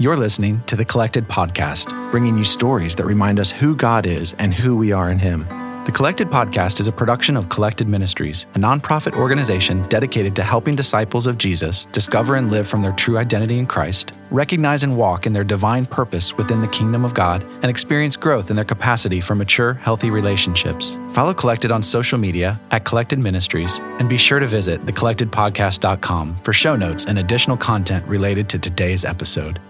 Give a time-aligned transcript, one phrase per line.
[0.00, 4.32] You're listening to the Collected Podcast, bringing you stories that remind us who God is
[4.38, 5.46] and who we are in Him.
[5.84, 10.74] The Collected Podcast is a production of Collected Ministries, a nonprofit organization dedicated to helping
[10.74, 15.26] disciples of Jesus discover and live from their true identity in Christ, recognize and walk
[15.26, 19.20] in their divine purpose within the kingdom of God, and experience growth in their capacity
[19.20, 20.98] for mature, healthy relationships.
[21.10, 26.54] Follow Collected on social media at Collected Ministries, and be sure to visit thecollectedpodcast.com for
[26.54, 29.60] show notes and additional content related to today's episode.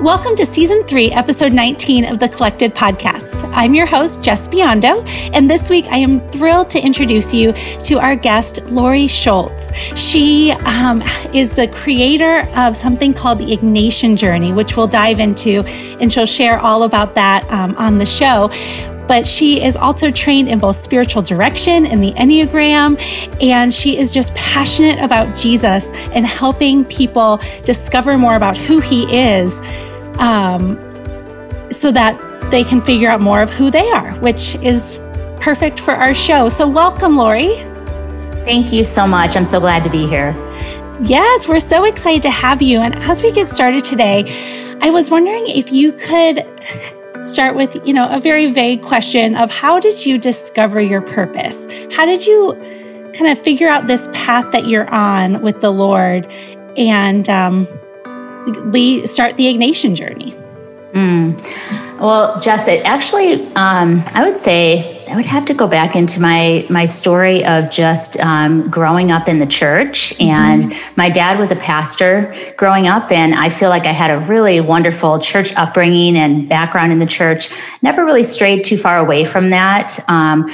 [0.00, 3.48] Welcome to Season 3, Episode 19 of the Collected Podcast.
[3.54, 8.00] I'm your host, Jes Biondo, and this week I am thrilled to introduce you to
[8.00, 9.72] our guest, Lori Shoults.
[9.96, 11.00] She um,
[11.32, 15.62] is the creator of something called the Ignatian Journey, which we'll dive into,
[16.00, 18.50] and she'll share all about that um, on the show
[19.06, 22.98] but she is also trained in both spiritual direction and the Enneagram.
[23.42, 29.04] And she is just passionate about Jesus and helping people discover more about who he
[29.14, 29.60] is
[30.18, 30.76] um,
[31.70, 32.18] so that
[32.50, 35.00] they can figure out more of who they are, which is
[35.40, 36.48] perfect for our show.
[36.48, 37.48] So, welcome, Lori.
[38.44, 39.36] Thank you so much.
[39.36, 40.34] I'm so glad to be here.
[41.00, 42.80] Yes, we're so excited to have you.
[42.80, 44.24] And as we get started today,
[44.80, 46.46] I was wondering if you could
[47.24, 51.66] start with, you know, a very vague question of how did you discover your purpose?
[51.92, 52.54] How did you
[53.14, 56.26] kind of figure out this path that you're on with the Lord
[56.76, 57.66] and um,
[59.06, 60.34] start the Ignatian journey?
[60.92, 62.00] Mm.
[62.00, 66.20] Well, Jes, it actually, um, I would say I would have to go back into
[66.20, 70.14] my my story of just um, growing up in the church.
[70.16, 70.30] Mm-hmm.
[70.30, 74.18] And my dad was a pastor growing up, and I feel like I had a
[74.18, 77.50] really wonderful church upbringing and background in the church.
[77.82, 79.98] Never really strayed too far away from that.
[80.08, 80.48] Um,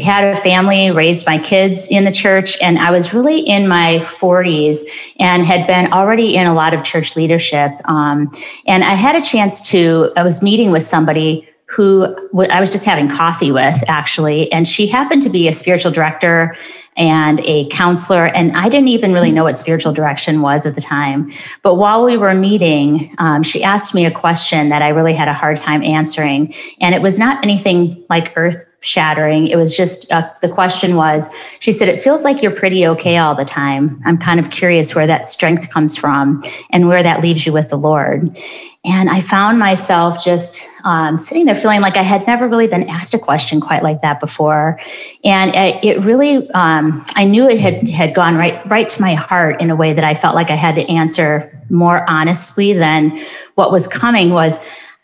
[0.00, 3.98] had a family, raised my kids in the church, and I was really in my
[3.98, 7.72] 40s and had been already in a lot of church leadership.
[7.86, 8.30] Um,
[8.66, 10.12] and I had a chance to.
[10.16, 12.04] I was meeting with somebody who
[12.50, 14.52] I was just having coffee with actually.
[14.52, 16.54] And she happened to be a spiritual director
[16.96, 18.26] and a counselor.
[18.26, 21.30] And I didn't even really know what spiritual direction was at the time.
[21.62, 25.28] But while we were meeting, um, she asked me a question that I really had
[25.28, 26.52] a hard time answering.
[26.80, 29.46] And it was not anything like earth shattering.
[29.46, 33.16] It was just uh, the question was, she said, It feels like you're pretty okay
[33.16, 34.00] all the time.
[34.04, 37.70] I'm kind of curious where that strength comes from and where that leaves you with
[37.70, 38.36] the Lord.
[38.84, 42.88] And I found myself just um, sitting there feeling like I had never really been
[42.88, 44.80] asked a question quite like that before.
[45.22, 49.60] And it, really, um, I knew it had, had gone right, right to my heart
[49.60, 53.16] in a way that I felt like I had to answer more honestly than
[53.54, 54.58] what was coming was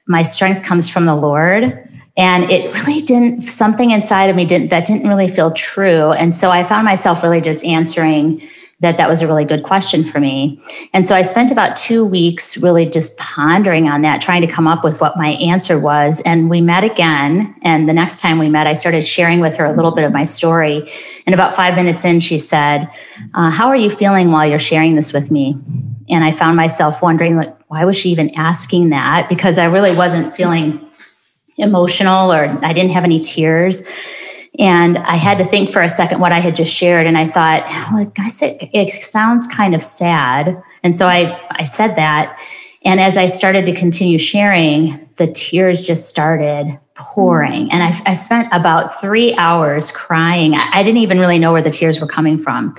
[0.08, 1.64] my strength comes from the Lord
[2.18, 6.12] and it really didn't something inside of me didn't that didn't really feel true.
[6.12, 8.42] And so i found myself really just answering
[8.80, 10.60] that that was a really good question for me.
[10.92, 14.66] And so i spent about two weeks really just pondering on that trying to come
[14.66, 16.20] up with what my answer was.
[16.22, 17.54] And we met again.
[17.62, 20.12] And the next time we met i started sharing with her a little bit of
[20.12, 20.90] my story.
[21.24, 22.90] And about five minutes in she said
[23.34, 25.54] uh, how are you feeling while you're sharing this with me?
[26.10, 29.28] And i found myself wondering like why was she even asking that?
[29.28, 30.87] Because i really wasn't feeling
[31.58, 33.82] emotional or I didn't have any tears.
[34.58, 37.06] And I had to think for a second what I had just shared.
[37.06, 40.60] And I thought, well, I said, it sounds kind of sad.
[40.82, 42.38] And so I, I said that.
[42.84, 47.70] And as I started to continue sharing, the tears just started pouring.
[47.70, 50.54] And I, I spent about three hours crying.
[50.54, 52.74] I, I didn't even really know where the tears were coming from.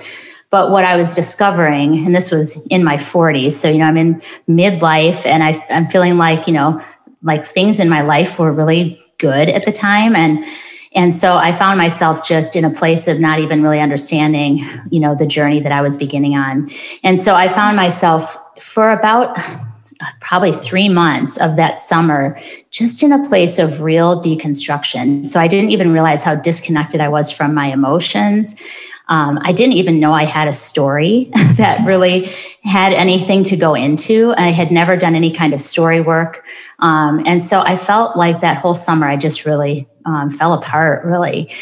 [0.50, 3.96] But what I was discovering, and this was in my 40s, so, you know, I'm
[3.96, 4.16] in
[4.48, 6.80] midlife and I, I'm feeling like, you know,
[7.22, 10.16] like things in my life were really good at the time.
[10.16, 10.44] And
[10.92, 14.58] and so i found myself just in a place of not even really understanding
[14.90, 16.68] you know the journey that i was beginning on.
[17.04, 19.38] And so i found myself for about
[20.20, 25.26] probably three months of that summer just in a place of real deconstruction.
[25.26, 28.60] So i didn't even realize how disconnected i was from my emotions
[29.10, 32.30] um, I didn't even know I had a story that really
[32.62, 34.32] had anything to go into.
[34.38, 36.44] I had never done any kind of story work.
[36.78, 41.04] Um, and so I felt like that whole summer, I just really um, fell apart,
[41.04, 41.52] really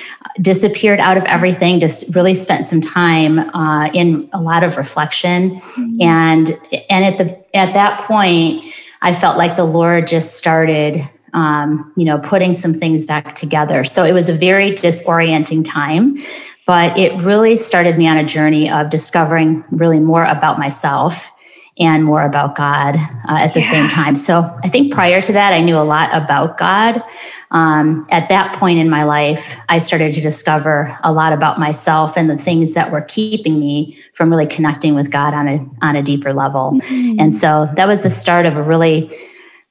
[0.40, 5.56] disappeared out of everything, just really spent some time uh, in a lot of reflection.
[5.56, 6.02] Mm-hmm.
[6.02, 6.50] And,
[6.90, 8.62] and at the, at that point,
[9.00, 11.08] I felt like the Lord just started
[11.38, 13.84] um, you know, putting some things back together.
[13.84, 16.18] So it was a very disorienting time,
[16.66, 21.30] but it really started me on a journey of discovering really more about myself
[21.78, 23.70] and more about God uh, at the yeah.
[23.70, 24.16] same time.
[24.16, 27.00] So I think prior to that, I knew a lot about God.
[27.52, 32.16] Um, at that point in my life, I started to discover a lot about myself
[32.16, 35.94] and the things that were keeping me from really connecting with God on a on
[35.94, 36.72] a deeper level.
[36.72, 37.20] Mm-hmm.
[37.20, 39.08] And so that was the start of a really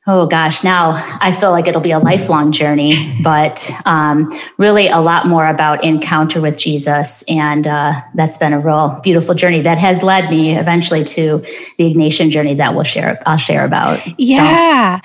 [0.07, 2.93] oh gosh, now I feel like it'll be a lifelong journey,
[3.23, 7.23] but um, really a lot more about encounter with Jesus.
[7.27, 11.39] And uh, that's been a real beautiful journey that has led me eventually to
[11.77, 13.99] the Ignatian journey that we'll share, I'll share about.
[14.17, 15.01] Yeah.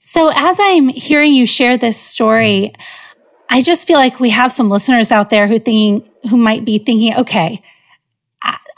[0.00, 0.28] So.
[0.28, 2.74] so as I'm hearing you share this story,
[3.48, 6.78] I just feel like we have some listeners out there who thinking, who might be
[6.78, 7.62] thinking, okay,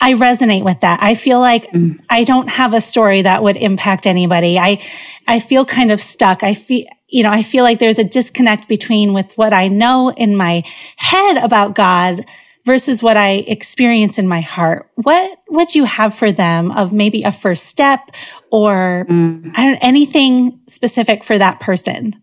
[0.01, 1.03] I resonate with that.
[1.03, 1.99] I feel like mm.
[2.11, 4.59] I don't have a story that would impact anybody.
[4.59, 4.83] I,
[5.27, 6.43] I feel kind of stuck.
[6.43, 10.11] I feel, you know, I feel like there's a disconnect between with what I know
[10.11, 10.63] in my
[10.97, 12.21] head about God
[12.67, 14.91] versus what I experience in my heart.
[14.97, 18.11] What would you have for them of maybe a first step
[18.51, 19.53] or mm.
[19.55, 22.21] I don't anything specific for that person?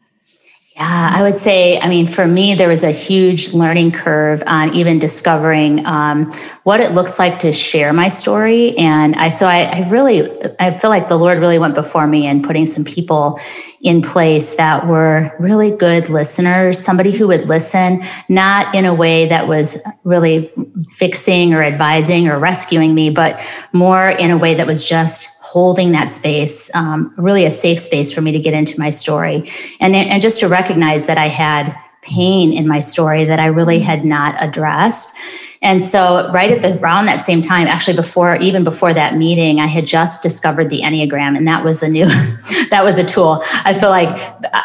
[0.82, 4.74] Yeah, I would say, I mean, for me, there was a huge learning curve on
[4.74, 6.34] even discovering um,
[6.64, 8.76] what it looks like to share my story.
[8.80, 10.28] And I, so I, I really,
[10.60, 13.40] I feel like the Lord really went before me in putting some people
[13.82, 19.28] in place that were really good listeners, somebody who would listen, not in a way
[19.28, 20.50] that was really
[20.90, 23.40] fixing or advising or rescuing me, but
[23.72, 28.14] more in a way that was just holding that space, um, really a safe space
[28.14, 29.44] for me to get into my story.
[29.82, 33.80] And, and just to recognize that I had pain in my story that I really
[33.80, 35.16] had not addressed.
[35.62, 39.60] And so, right at the around that same time, actually before even before that meeting,
[39.60, 42.06] I had just discovered the Enneagram, and that was a new,
[42.72, 43.44] that was a tool.
[43.64, 44.10] I feel like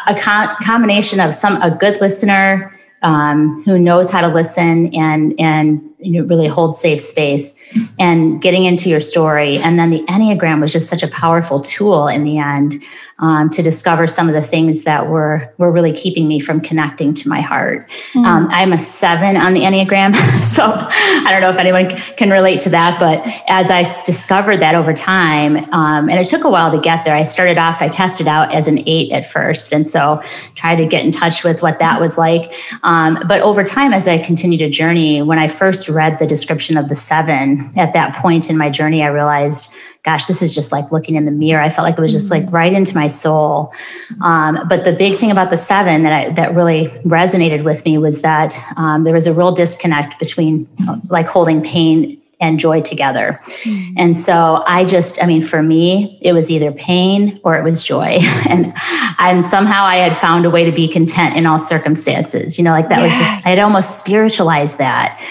[0.07, 2.73] a con- combination of some a good listener
[3.03, 7.53] um, who knows how to listen and and you know, really hold safe space
[7.99, 9.57] and getting into your story.
[9.57, 12.81] And then the Enneagram was just such a powerful tool in the end
[13.19, 17.13] um, to discover some of the things that were were really keeping me from connecting
[17.15, 17.89] to my heart.
[18.13, 18.25] Mm.
[18.25, 20.13] Um, I'm a seven on the Enneagram,
[20.45, 22.99] so I don't know if anyone can relate to that.
[22.99, 27.05] But as I discovered that over time, um, and it took a while to get
[27.05, 27.15] there.
[27.15, 30.21] I started off, I tested out as an eight at first, and so
[30.55, 32.53] tried to get in touch with what that was like.
[32.83, 36.77] Um, but over time, as I continued to journey, when I first read the description
[36.77, 39.75] of the seven, at that point in my journey, I realized
[40.07, 41.61] gosh, this is just like looking in the mirror.
[41.61, 42.55] I felt like it was just like mm-hmm.
[42.55, 43.73] right into my soul.
[44.21, 47.97] Um, but the big thing about the seven that I, that really resonated with me
[47.97, 50.65] was that um, there was a real disconnect between
[51.09, 53.41] like holding pain and joy together.
[53.63, 53.93] Mm.
[53.97, 57.83] And so I just, I mean, for me, it was either pain or it was
[57.83, 58.19] joy.
[58.49, 58.73] and
[59.19, 62.57] and somehow I had found a way to be content in all circumstances.
[62.57, 63.11] You know, like that yes.
[63.11, 65.21] was just, I had almost spiritualized that.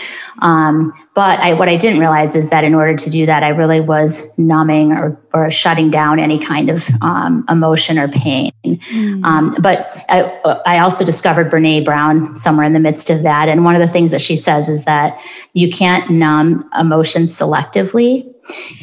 [0.41, 3.49] Um, but I, what I didn't realize is that in order to do that, I
[3.49, 8.53] really was numbing or, or shutting down any kind of um, emotion or pain.
[8.65, 9.25] Mm.
[9.25, 10.23] Um, but I,
[10.67, 13.49] I, also discovered Brene Brown somewhere in the midst of that.
[13.49, 15.21] And one of the things that she says is that
[15.53, 18.31] you can't numb emotions selectively.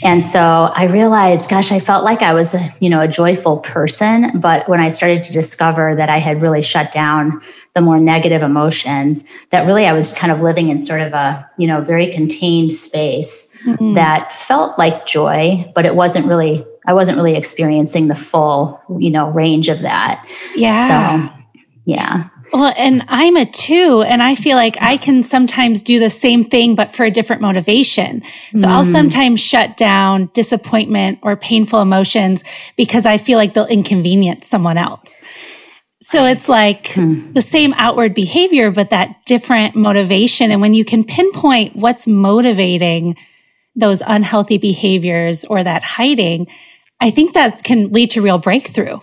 [0.03, 4.39] And so I realized, gosh, I felt like I was, you know, a joyful person.
[4.39, 7.41] But when I started to discover that I had really shut down
[7.73, 11.49] the more negative emotions, that really I was kind of living in sort of a,
[11.57, 13.93] you know, very contained space mm-hmm.
[13.93, 19.09] that felt like joy, but it wasn't really, I wasn't really experiencing the full, you
[19.09, 20.27] know, range of that.
[20.55, 21.29] Yeah.
[21.29, 21.35] So,
[21.85, 22.29] yeah.
[22.53, 26.45] Well, and I'm a two, and I feel like I can sometimes do the same
[26.45, 28.21] thing, but for a different motivation.
[28.55, 28.69] So mm.
[28.69, 32.43] I'll sometimes shut down disappointment or painful emotions
[32.77, 35.23] because I feel like they'll inconvenience someone else.
[36.03, 37.31] So it's like hmm.
[37.31, 40.51] the same outward behavior, but that different motivation.
[40.51, 43.15] And when you can pinpoint what's motivating
[43.73, 46.47] those unhealthy behaviors or that hiding,
[46.99, 48.99] I think that can lead to real breakthrough.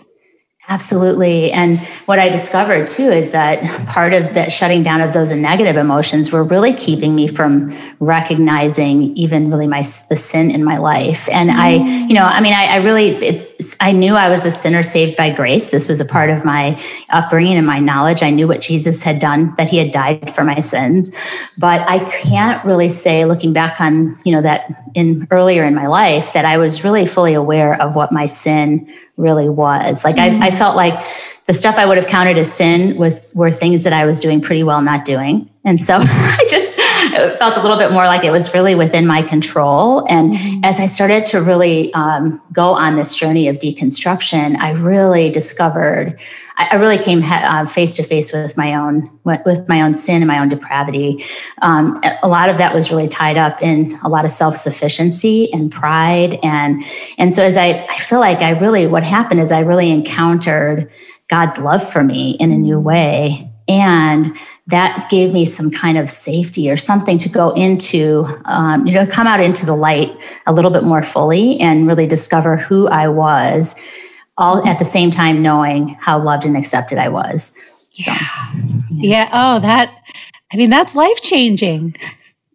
[0.71, 1.51] Absolutely.
[1.51, 5.75] And what I discovered too is that part of that shutting down of those negative
[5.75, 11.27] emotions were really keeping me from recognizing even really my the sin in my life.
[11.29, 11.55] And mm.
[11.55, 11.73] I,
[12.07, 15.17] you know, I mean, I, I really, it, I knew I was a sinner saved
[15.17, 15.71] by grace.
[15.71, 18.23] This was a part of my upbringing and my knowledge.
[18.23, 21.13] I knew what Jesus had done, that he had died for my sins.
[21.57, 25.87] But I can't really say, looking back on, you know, that in earlier in my
[25.87, 30.03] life, that I was really fully aware of what my sin really was.
[30.03, 31.03] Like mm I, I, felt like
[31.45, 34.41] the stuff I would have counted as sin was were things that I was doing
[34.41, 35.49] pretty well not doing.
[35.63, 36.77] And so I just
[37.37, 40.05] felt a little bit more like it was really within my control.
[40.07, 40.63] And mm-hmm.
[40.63, 46.19] as I started to really um, go on this journey of deconstruction, I really discovered,
[46.57, 47.23] I, I really came
[47.67, 51.23] face to face with my own, with my own sin and my own depravity.
[51.61, 55.51] Um, a lot of that was really tied up in a lot of self sufficiency
[55.53, 56.39] and pride.
[56.43, 56.83] And,
[57.17, 60.91] and so as I, I feel like I really, what happened is I really encountered
[61.29, 63.49] God's love for me in a new way.
[63.67, 64.37] And
[64.71, 69.05] that gave me some kind of safety or something to go into, um, you know,
[69.05, 70.11] come out into the light
[70.47, 73.79] a little bit more fully and really discover who I was,
[74.37, 77.55] all at the same time knowing how loved and accepted I was.
[77.89, 78.51] So, yeah.
[78.89, 79.29] yeah.
[79.31, 79.95] Oh, that,
[80.51, 81.95] I mean, that's life changing.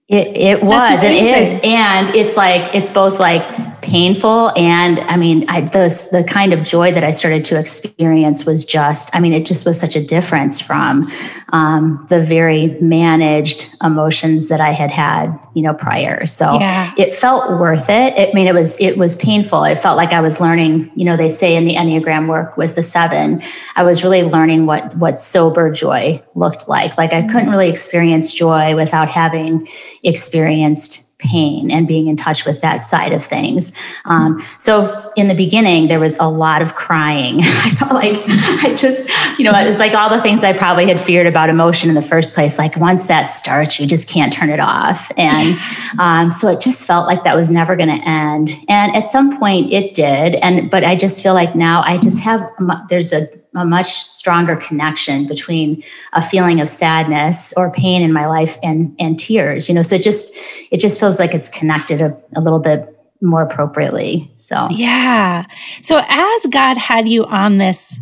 [0.08, 1.60] It, it was, it is.
[1.64, 4.52] And it's like, it's both like painful.
[4.56, 8.64] And I mean, I, the, the kind of joy that I started to experience was
[8.64, 11.10] just, I mean, it just was such a difference from
[11.48, 16.24] um, the very managed emotions that I had had, you know, prior.
[16.24, 16.92] So yeah.
[16.96, 18.16] it felt worth it.
[18.16, 19.64] I mean, it was, it was painful.
[19.64, 22.76] It felt like I was learning, you know, they say in the Enneagram work with
[22.76, 23.42] the seven,
[23.74, 26.96] I was really learning what, what sober joy looked like.
[26.96, 27.50] Like I couldn't mm-hmm.
[27.50, 29.66] really experience joy without having
[30.06, 33.72] experienced pain and being in touch with that side of things.
[34.04, 37.38] Um, so in the beginning, there was a lot of crying.
[37.40, 39.08] I felt like I just,
[39.38, 42.02] you know, it's like all the things I probably had feared about emotion in the
[42.02, 42.58] first place.
[42.58, 45.10] Like once that starts, you just can't turn it off.
[45.16, 45.58] And
[45.98, 48.52] um, so it just felt like that was never going to end.
[48.68, 50.34] And at some point it did.
[50.36, 52.42] And, but I just feel like now I just have,
[52.88, 55.82] there's a, a much stronger connection between
[56.12, 59.82] a feeling of sadness or pain in my life and and tears you know?
[59.82, 60.32] So it just
[60.70, 64.68] it just feels like it's connected a, a little bit more appropriately so.
[64.70, 65.44] Yeah.
[65.82, 67.98] So as god had you on this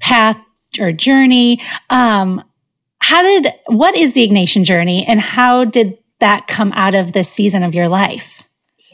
[0.00, 0.40] path
[0.80, 2.42] or journey um
[3.00, 7.30] how did what is the Ignatian journey and how did that come out of this
[7.30, 8.37] season of your life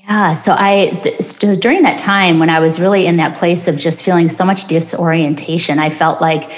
[0.06, 0.34] yeah.
[0.34, 4.02] So I, th- during that time when I was really in that place of just
[4.02, 6.50] feeling so much disorientation, I felt like,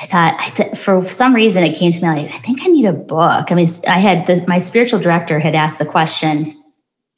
[0.00, 2.66] I thought, I th- for some reason, it came to me like, I think I
[2.66, 3.52] need a book.
[3.52, 6.54] I mean, I had the, my spiritual director had asked the question,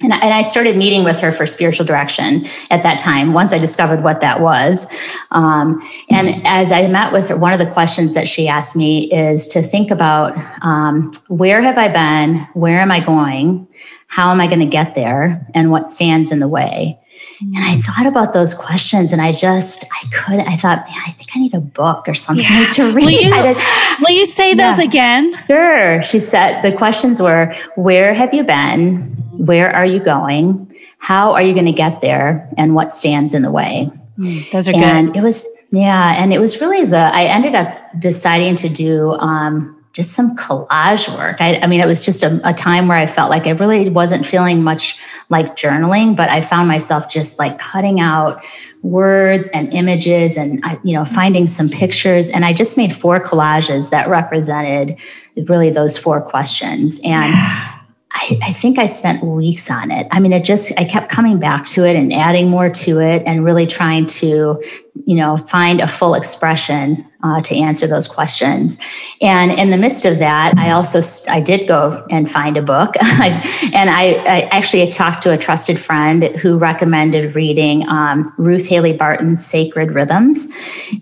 [0.02, 3.52] and I, and I, started meeting with her for spiritual direction at that time, once
[3.52, 4.86] I discovered what that was.
[5.30, 9.12] Um, and as I met with her, one of the questions that she asked me
[9.12, 12.46] is to think about um, where have I been?
[12.54, 13.68] Where am I going?
[14.10, 15.46] How am I going to get there?
[15.54, 16.98] And what stands in the way?
[17.40, 17.82] And I mm.
[17.82, 21.38] thought about those questions and I just, I could, I thought, man, I think I
[21.38, 22.68] need a book or something yeah.
[22.72, 23.04] to read.
[23.04, 23.56] Will you,
[24.00, 24.74] will you say yeah.
[24.74, 25.32] those again?
[25.46, 26.02] Sure.
[26.02, 29.02] She said, the questions were, where have you been?
[29.38, 30.74] Where are you going?
[30.98, 32.50] How are you going to get there?
[32.58, 33.92] And what stands in the way?
[34.18, 34.88] Mm, those are and good.
[34.88, 36.20] And it was, yeah.
[36.20, 41.14] And it was really the, I ended up deciding to do, um, just some collage
[41.14, 41.42] work.
[41.42, 43.90] I, I mean, it was just a, a, time where I felt like I really
[43.90, 48.42] wasn't feeling much like journaling, but I found myself just like cutting out
[48.82, 52.30] words and images and, you know, finding some pictures.
[52.30, 54.98] And I just made four collages that represented
[55.36, 56.98] really those four questions.
[57.04, 57.34] And
[58.12, 60.08] I, I, think I spent weeks on it.
[60.10, 63.22] I mean, it just, I kept coming back to it and adding more to it
[63.24, 64.60] and really trying to,
[65.06, 68.78] you know, find a full expression uh, to answer those questions.
[69.20, 72.94] And in the midst of that, I also, I did go and find a book.
[73.00, 78.94] and I, I, actually talked to a trusted friend who recommended reading um, Ruth Haley
[78.94, 80.48] Barton's Sacred Rhythms.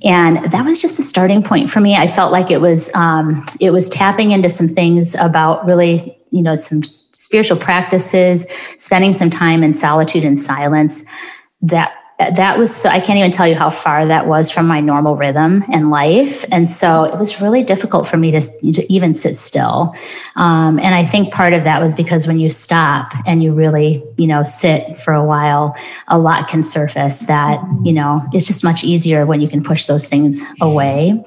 [0.05, 1.95] And that was just a starting point for me.
[1.95, 6.43] I felt like it was, um, it was tapping into some things about really you
[6.43, 8.47] know some spiritual practices
[8.79, 11.05] spending some time in solitude and silence
[11.61, 14.81] that that was so, i can't even tell you how far that was from my
[14.81, 16.45] normal rhythm and life.
[16.51, 18.41] And so it was really difficult for me to,
[18.73, 19.95] to even sit still.
[20.35, 24.03] Um, and i think part of that was because when you stop and you really
[24.17, 25.77] you know sit for a while
[26.09, 29.87] a lot can surface that you know it's just much easier when you can push
[29.87, 31.23] those things away.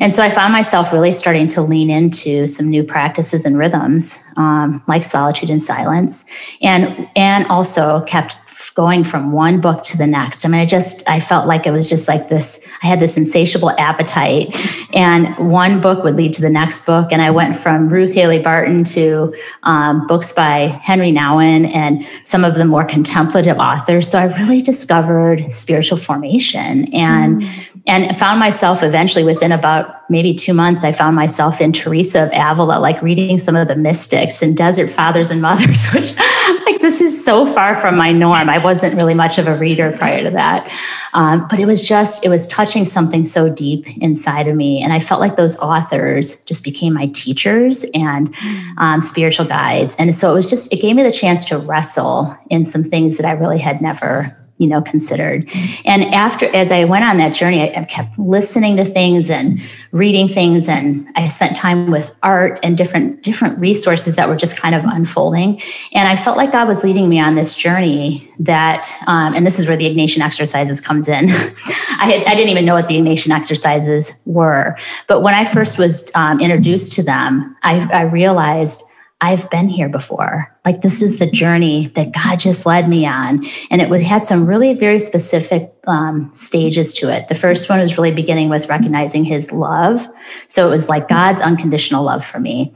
[0.00, 4.18] And so i found myself really starting to lean into some new practices and rhythms
[4.36, 6.24] um, like solitude and silence
[6.60, 8.36] and and also kept
[8.74, 10.44] going from one book to the next.
[10.44, 13.16] I mean, I just, I felt like it was just like this, I had this
[13.16, 14.54] insatiable appetite
[14.94, 17.12] and one book would lead to the next book.
[17.12, 22.44] And I went from Ruth Haley Barton to um, books by Henri Nouwen and some
[22.44, 24.10] of the more contemplative authors.
[24.10, 30.32] So I really discovered spiritual formation and mm and found myself eventually within about maybe
[30.32, 34.40] two months, I found myself in Teresa of Avila, like reading some of the mystics
[34.40, 36.16] and desert fathers and mothers, which
[36.64, 38.48] like this is so far from my norm.
[38.48, 40.72] I wasn't really much of a reader prior to that.
[41.12, 44.82] Um, but it was just, it was touching something so deep inside of me.
[44.82, 48.34] And I felt like those authors just became my teachers and
[48.78, 49.94] um, spiritual guides.
[49.96, 53.18] And so it was just, it gave me the chance to wrestle in some things
[53.18, 55.48] that I really had never you know considered.
[55.84, 59.60] And after as i went on that journey I, kept listening to things and
[59.92, 64.56] reading things and i spent time with art and different different resources that were just
[64.56, 65.60] kind of unfolding.
[65.92, 69.58] And i felt like god was leading me on this journey that um, and this
[69.58, 71.30] is where the ignatian exercises comes in.
[71.30, 74.76] I, had, I didn't even know what the ignatian exercises were.
[75.06, 78.82] But when i first was um, introduced to them I, I realized
[79.24, 80.54] I've been here before.
[80.66, 84.44] Like this is the journey that God just led me on, and it had some
[84.44, 87.28] really very specific um, stages to it.
[87.28, 90.06] The first one was really beginning with recognizing His love,
[90.46, 92.74] so it was like God's unconditional love for me.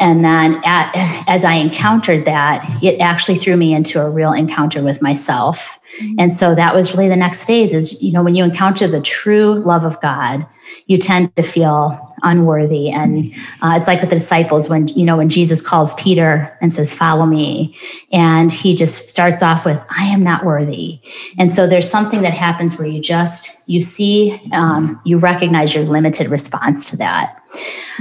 [0.00, 0.90] And then at,
[1.28, 5.78] as I encountered that, it actually threw me into a real encounter with myself.
[6.00, 6.14] Mm-hmm.
[6.18, 9.00] And so that was really the next phase is, you know, when you encounter the
[9.00, 10.46] true love of God,
[10.86, 12.90] you tend to feel unworthy.
[12.90, 16.72] And uh, it's like with the disciples when, you know, when Jesus calls Peter and
[16.72, 17.76] says, follow me.
[18.12, 21.00] And he just starts off with, I am not worthy.
[21.38, 25.84] And so there's something that happens where you just, you see, um, you recognize your
[25.84, 27.39] limited response to that.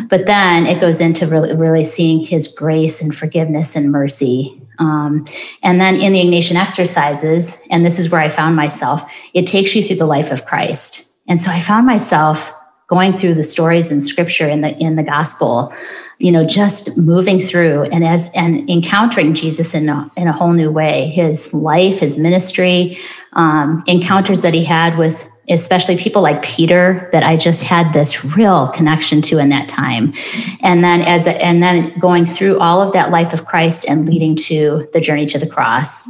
[0.08, 4.62] But then it goes into really, really seeing his grace and forgiveness and mercy.
[4.78, 5.26] Um,
[5.62, 9.04] and then in the Ignatian exercises, and this is where I found myself,
[9.34, 11.18] it takes you through the life of Christ.
[11.28, 12.54] And so I found myself
[12.90, 15.72] going through the stories in scripture in the in the gospel
[16.18, 20.54] you know just moving through and as and encountering jesus in a, in a whole
[20.54, 22.98] new way his life his ministry
[23.34, 28.24] um, encounters that he had with especially people like peter that i just had this
[28.36, 30.14] real connection to in that time.
[30.62, 34.08] And then as a, and then going through all of that life of christ and
[34.08, 36.08] leading to the journey to the cross.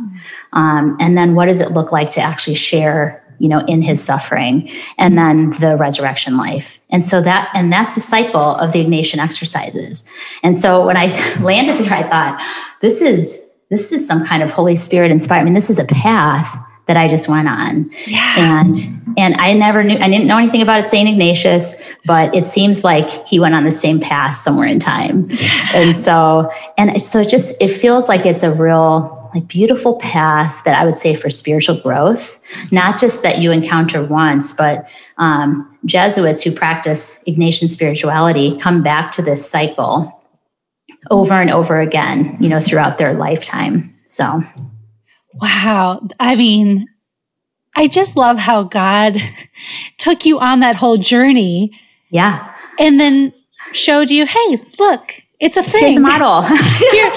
[0.54, 4.04] Um, and then what does it look like to actually share you know in his
[4.04, 6.82] suffering and then the resurrection life?
[6.90, 10.08] And so that and that's the cycle of the ignatian exercises.
[10.44, 11.08] And so when i
[11.42, 12.42] landed there i thought
[12.82, 15.42] this is this is some kind of holy spirit inspired.
[15.42, 16.58] I mean this is a path
[16.90, 18.60] that i just went on yeah.
[18.60, 18.76] and
[19.18, 22.84] and i never knew i didn't know anything about it saint ignatius but it seems
[22.84, 25.30] like he went on the same path somewhere in time
[25.74, 30.64] and so and so it just it feels like it's a real like beautiful path
[30.64, 32.40] that I would say for spiritual growth,
[32.72, 39.12] not just that you encounter once, but um, Jesuits who practice Ignatian spirituality come back
[39.14, 40.20] to this cycle
[41.12, 43.96] over and over again, you know, throughout their lifetime.
[44.06, 44.44] So,
[45.34, 46.02] wow.
[46.20, 46.88] I mean,
[47.76, 49.18] I just love how God
[49.98, 51.72] took you on that whole journey.
[52.10, 52.54] Yeah.
[52.80, 53.34] And then
[53.72, 55.82] showed you, hey, look, it's a thing.
[55.82, 56.42] There's a model.
[56.92, 57.12] Here,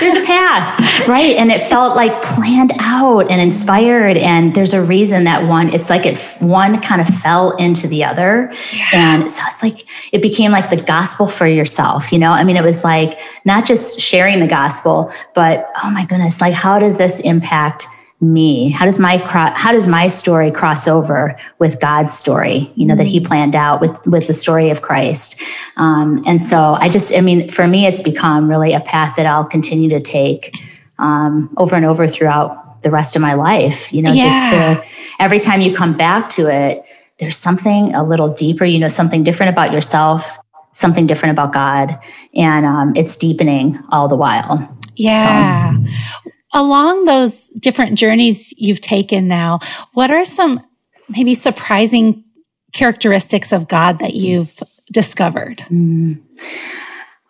[0.00, 1.36] there's a path, right?
[1.36, 4.16] And it felt like planned out and inspired.
[4.16, 8.04] And there's a reason that one, it's like it one kind of fell into the
[8.04, 8.52] other.
[8.74, 8.88] Yeah.
[8.92, 12.32] And so it's like it became like the gospel for yourself, you know?
[12.32, 16.54] I mean, it was like not just sharing the gospel, but oh my goodness, like
[16.54, 17.86] how does this impact
[18.22, 22.94] me how does my how does my story cross over with god's story you know
[22.94, 22.98] mm-hmm.
[22.98, 23.26] that he mm.
[23.26, 25.42] planned out with with the story of christ
[25.76, 29.26] um, and so i just i mean for me it's become really a path that
[29.26, 30.56] i'll continue to take
[31.00, 34.22] um, over and over throughout the rest of my life you know yeah.
[34.22, 34.52] just
[34.86, 36.84] to every time you come back to it
[37.18, 40.38] there's something a little deeper you know something different about yourself
[40.70, 41.98] something different about god
[42.36, 49.28] and um, it's deepening all the while yeah so along those different journeys you've taken
[49.28, 49.60] now,
[49.92, 50.60] what are some
[51.08, 52.24] maybe surprising
[52.72, 55.58] characteristics of God that you've discovered?
[55.70, 56.20] Mm.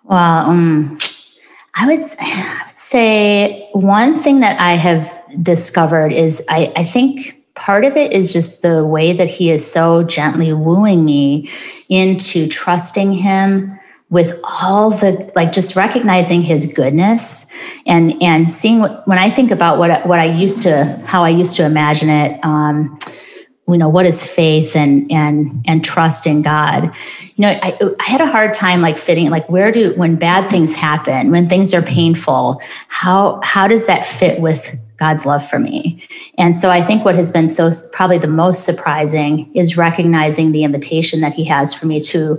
[0.05, 0.99] Well, um,
[1.75, 7.43] I, would, I would say one thing that I have discovered is I, I think
[7.55, 11.51] part of it is just the way that he is so gently wooing me
[11.89, 13.79] into trusting him
[14.13, 17.47] with all the like just recognizing his goodness
[17.87, 21.31] and and seeing what, when I think about what what I used to how I
[21.31, 22.99] used to imagine it um,
[23.67, 26.95] you know what is faith and and and trust in god.
[27.37, 30.49] You know I, I had a hard time like fitting like where do when bad
[30.51, 35.59] things happen when things are painful how how does that fit with god's love for
[35.59, 36.07] me?
[36.37, 40.65] And so i think what has been so probably the most surprising is recognizing the
[40.65, 42.39] invitation that he has for me to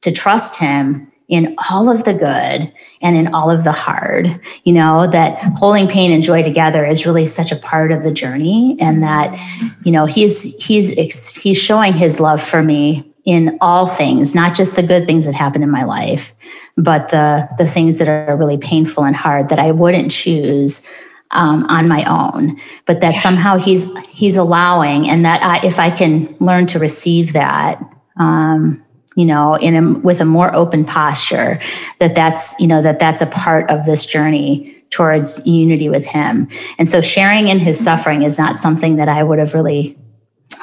[0.00, 4.38] to trust him in all of the good and in all of the hard.
[4.64, 8.12] You know, that holding pain and joy together is really such a part of the
[8.12, 9.34] journey and that,
[9.82, 10.90] you know, he's he's
[11.34, 15.34] he's showing his love for me in all things, not just the good things that
[15.34, 16.34] happen in my life,
[16.76, 20.86] but the the things that are really painful and hard that I wouldn't choose
[21.30, 23.20] um, on my own, but that yeah.
[23.20, 27.80] somehow he's he's allowing, and that I, if I can learn to receive that,
[28.18, 28.84] um,
[29.16, 31.60] you know, in a, with a more open posture,
[31.98, 36.48] that that's you know that that's a part of this journey towards unity with him.
[36.78, 39.98] And so sharing in his suffering is not something that I would have really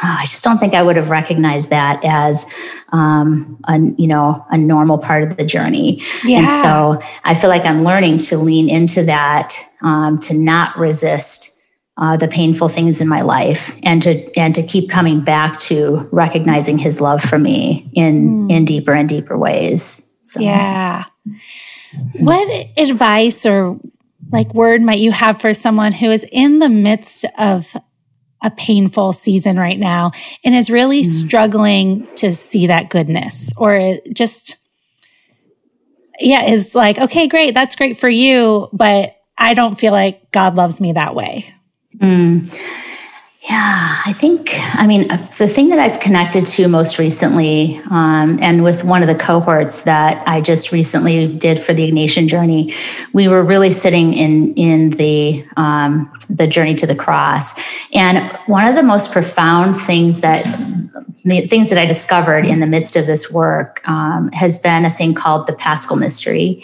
[0.04, 2.46] oh, I just don't think I would have recognized that as,
[2.90, 6.02] um, a, you know, a normal part of the journey.
[6.24, 6.40] Yeah.
[6.40, 11.59] And so I feel like I'm learning to lean into that, um, to not resist
[12.00, 16.08] uh, the painful things in my life, and to and to keep coming back to
[16.12, 18.52] recognizing His love for me in mm.
[18.52, 20.18] in deeper and deeper ways.
[20.22, 20.40] So.
[20.40, 21.04] Yeah.
[22.20, 23.80] What advice or
[24.32, 27.76] like word might you have for someone who is in the midst of
[28.42, 30.12] a painful season right now
[30.46, 31.06] and is really mm.
[31.06, 34.56] struggling to see that goodness or just,
[36.20, 37.54] yeah, is like, okay, great.
[37.54, 38.70] That's great for you.
[38.72, 41.54] But I don't feel like God loves me that way.
[42.02, 42.89] Mm.
[43.42, 48.38] Yeah, I think, I mean, uh, the thing that I've connected to most recently, um,
[48.42, 52.74] and with one of the cohorts that I just recently did for the Ignatian journey,
[53.14, 57.58] we were really sitting in, in the, um, the journey to the cross.
[57.94, 60.44] And one of the most profound things that
[61.24, 64.90] the things that I discovered in the midst of this work um, has been a
[64.90, 66.64] thing called the Paschal Mystery,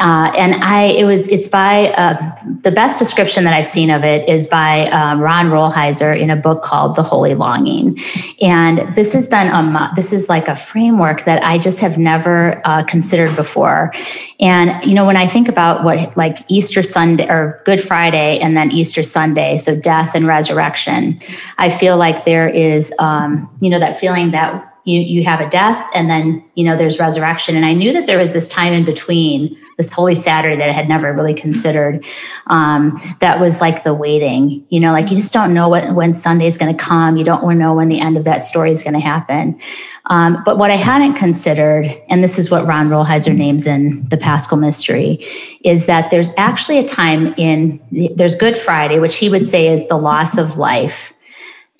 [0.00, 4.04] uh, and I it was it's by uh, the best description that I've seen of
[4.04, 7.98] it is by um, Ron Rolheiser in a book called The Holy Longing,
[8.40, 12.60] and this has been a this is like a framework that I just have never
[12.64, 13.92] uh, considered before,
[14.40, 18.56] and you know when I think about what like Easter Sunday or Good Friday and
[18.56, 21.16] then Easter Sunday, so death and resurrection,
[21.58, 25.48] I feel like there is um, you know that feeling that you you have a
[25.48, 27.56] death and then you know there's resurrection.
[27.56, 30.72] And i knew that there was this time in between this holy saturday that i
[30.72, 32.04] had never really considered
[32.46, 36.14] um, that was like the waiting you know like you just don't know what when
[36.14, 37.16] sunday is going to come.
[37.16, 39.58] You don't know when the end of that story is going to happen.
[40.06, 44.16] Um, but what i hadn't considered and this is what ron rolheiser names in the
[44.16, 45.24] paschal mystery
[45.64, 47.80] is that there's actually a time in
[48.14, 51.12] there's good friday which he would say is the loss of life.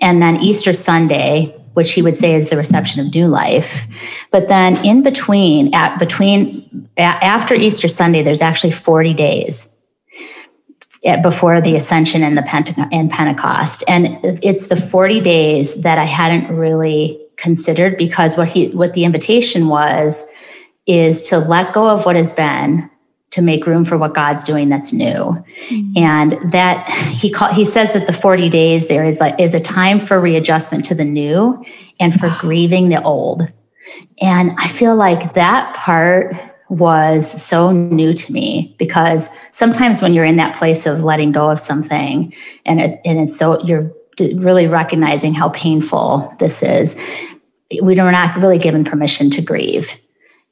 [0.01, 3.87] And then easter sunday which he would say is the reception of new life.
[4.31, 9.77] But then in between, at between after Easter Sunday, there's actually 40 days
[11.05, 13.85] eh, before the ascension and the Pente- and Pentecost.
[13.89, 19.05] And it's the 40 days that I hadn't really considered because what he what the
[19.05, 20.31] invitation was
[20.87, 22.89] is to let go of what has been
[23.35, 25.45] to make room for what God's doing that's new.
[25.69, 25.99] Mm-hmm.
[25.99, 29.61] And that he call, he says that the 40 days there is like is a
[29.61, 31.61] time for readjustment to the new
[31.99, 33.43] and for grieving the old.
[34.21, 36.37] And I feel like that part
[36.69, 41.51] was so new to me because sometimes when you're in that place of letting go
[41.51, 42.33] of something
[42.65, 43.93] and it, and it's so you're
[44.37, 46.95] really recognizing how painful this is
[47.83, 50.01] we are not really given permission to grieve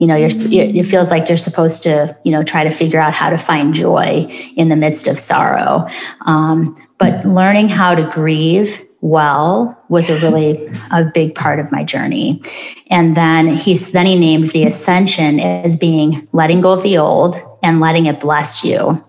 [0.02, 3.14] you know you're it feels like you're supposed to you know try to figure out
[3.14, 5.86] how to find joy in the midst of sorrow.
[6.26, 11.84] Um, but learning how to grieve well was a really a big part of my
[11.84, 12.42] journey.
[12.90, 17.36] And then he's then he names the ascension as being letting go of the old
[17.62, 19.00] and letting it bless you.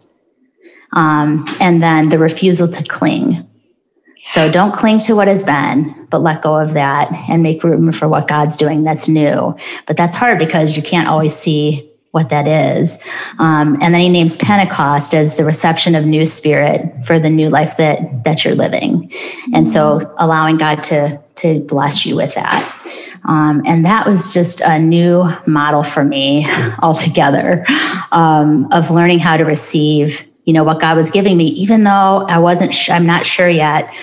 [0.92, 3.50] Um, and then the refusal to cling
[4.26, 7.92] so don't cling to what has been, but let go of that and make room
[7.92, 9.56] for what God's doing that's new.
[9.86, 13.04] But that's hard because you can't always see what that is.
[13.40, 17.50] Um, and then he names Pentecost as the reception of new spirit for the new
[17.50, 19.12] life that that you're living.
[19.52, 22.70] And so allowing God to to bless you with that.
[23.26, 26.46] Um, and that was just a new model for me
[26.82, 27.66] altogether
[28.12, 32.26] um, of learning how to receive you know what god was giving me even though
[32.28, 33.94] i wasn't sh- i'm not sure yet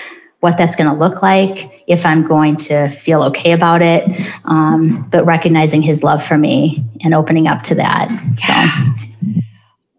[0.41, 4.05] what that's going to look like if i'm going to feel okay about it
[4.45, 9.37] um, but recognizing his love for me and opening up to that so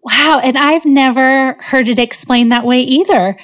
[0.04, 3.38] wow and i've never heard it explained that way either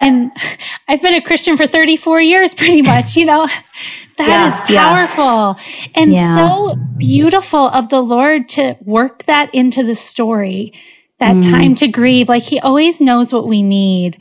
[0.00, 0.32] and
[0.88, 3.46] I've been a Christian for 34 years, pretty much, you know,
[4.18, 5.86] that yeah, is powerful yeah.
[5.94, 6.36] and yeah.
[6.36, 10.72] so beautiful of the Lord to work that into the story
[11.20, 11.50] that mm.
[11.50, 12.28] time to grieve.
[12.28, 14.20] Like he always knows what we need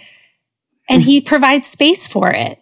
[0.90, 2.60] and he provides space for it.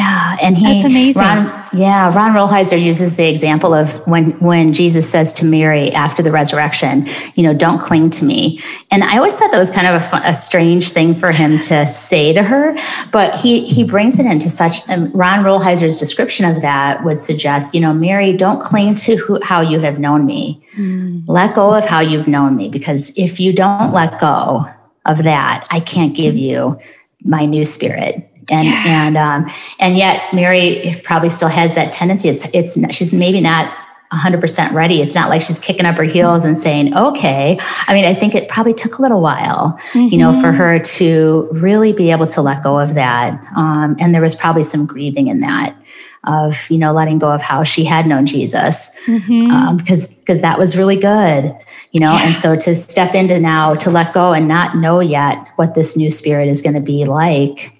[0.00, 1.20] Yeah, and he That's amazing.
[1.20, 6.22] Ron, yeah, Ron Rolheiser uses the example of when when Jesus says to Mary after
[6.22, 8.60] the resurrection, you know, don't cling to me.
[8.90, 11.58] And I always thought that was kind of a, fun, a strange thing for him
[11.68, 12.74] to say to her,
[13.12, 14.88] but he he brings it into such.
[14.88, 19.38] Um, Ron Rolheiser's description of that would suggest, you know, Mary, don't cling to who,
[19.42, 20.66] how you have known me.
[20.76, 21.28] Mm.
[21.28, 24.64] Let go of how you've known me, because if you don't let go
[25.04, 26.78] of that, I can't give you
[27.22, 28.84] my new spirit and yeah.
[28.86, 32.28] and um, and yet Mary probably still has that tendency.
[32.28, 33.72] It's it's she's maybe not
[34.12, 35.00] 100% ready.
[35.00, 38.34] It's not like she's kicking up her heels and saying, "Okay." I mean, I think
[38.34, 40.06] it probably took a little while, mm-hmm.
[40.12, 40.56] you know, for mm-hmm.
[40.56, 43.40] her to really be able to let go of that.
[43.56, 45.76] Um, and there was probably some grieving in that
[46.24, 49.50] of you know letting go of how she had known Jesus mm-hmm.
[49.50, 51.56] um, because because that was really good
[51.92, 52.26] you know yeah.
[52.26, 55.96] and so to step into now to let go and not know yet what this
[55.96, 57.72] new spirit is going to be like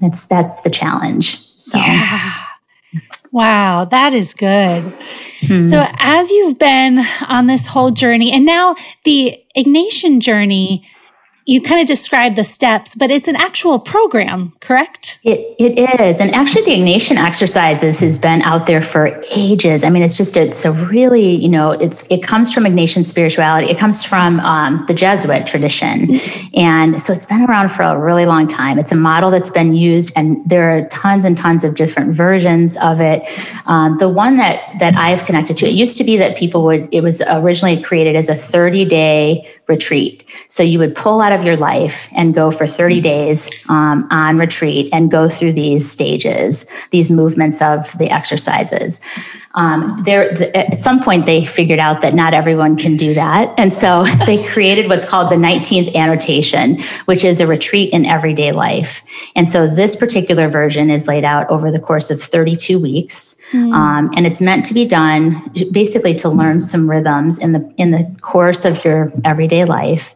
[0.00, 1.40] that's that's the challenge.
[1.58, 1.78] So.
[1.78, 2.32] Yeah.
[3.32, 4.84] Wow, that is good.
[5.40, 5.68] Hmm.
[5.68, 10.88] So, as you've been on this whole journey, and now the Ignatian journey
[11.46, 15.18] you kind of describe the steps, but it's an actual program, correct?
[15.24, 16.20] It, it is.
[16.20, 19.84] And actually, the Ignatian exercises has been out there for ages.
[19.84, 23.70] I mean, it's just, it's a really, you know, it's, it comes from Ignatian spirituality.
[23.70, 26.06] It comes from um, the Jesuit tradition.
[26.06, 26.58] Mm-hmm.
[26.58, 28.78] And so it's been around for a really long time.
[28.78, 32.78] It's a model that's been used, and there are tons and tons of different versions
[32.78, 33.22] of it.
[33.66, 36.88] Um, the one that, that I've connected to, it used to be that people would,
[36.90, 40.24] it was originally created as a 30 day retreat.
[40.48, 44.38] So you would pull out of your life and go for 30 days um, on
[44.38, 49.00] retreat and go through these stages, these movements of the exercises.
[49.54, 53.54] Um, there, at some point, they figured out that not everyone can do that.
[53.56, 58.52] And so they created what's called the 19th annotation, which is a retreat in everyday
[58.52, 59.02] life.
[59.36, 63.36] And so this particular version is laid out over the course of 32 weeks.
[63.52, 63.72] Mm.
[63.72, 67.90] Um, and it's meant to be done basically to learn some rhythms in the in
[67.90, 70.14] the course of your everyday life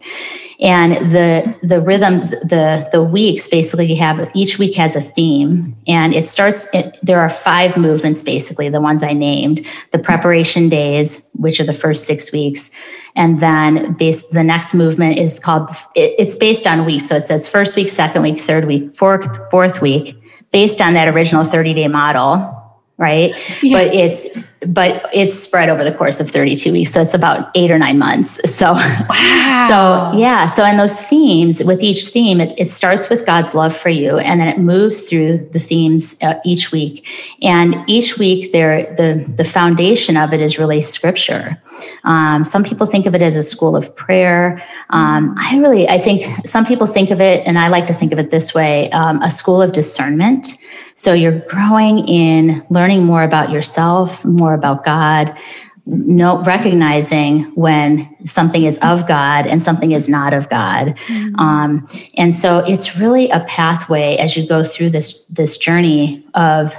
[0.61, 5.77] and the the rhythms the the weeks basically have each week has a theme.
[5.87, 10.69] And it starts it, there are five movements basically the ones i named the preparation
[10.69, 12.73] days which are the first six weeks.
[13.15, 17.07] And then base, the next movement is called it, it's based on weeks.
[17.07, 20.17] So it says first week second week third week fourth fourth week
[20.51, 22.58] based on that original 30 day model
[22.99, 23.35] right?
[23.61, 23.79] Yeah.
[23.79, 24.27] but it's
[24.67, 27.99] but it's spread over the course of 32 weeks so it's about eight or nine
[27.99, 28.73] months so.
[28.73, 29.67] Wow.
[29.69, 33.77] so yeah so in those themes with each theme it, it, starts with god's love
[33.77, 37.07] for you and then it moves through the themes uh, each week.
[37.43, 41.61] And each week there the the foundation of it is really scripture.
[42.05, 44.63] Um, some people think of it as a school of prayer.
[44.91, 48.13] Um, i really i think some people think of it and i like to think
[48.13, 50.59] of it this way um, a school of discernment
[50.99, 55.39] so you're growing in learning more about yourself, more about God,
[55.87, 60.89] no, recognizing when something is of God and something is not of God.
[60.89, 61.37] Mm-hmm.
[61.41, 66.75] Um, and so it's really a pathway as you go through this, this journey of